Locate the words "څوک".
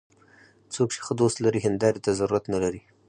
0.73-0.89